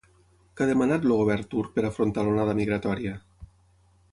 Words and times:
Què 0.59 0.63
ha 0.63 0.67
demanat 0.69 1.03
el 1.09 1.13
govern 1.19 1.45
turc 1.51 1.75
per 1.75 1.85
afrontar 1.91 2.25
l'onada 2.29 2.57
migratòria? 2.61 3.17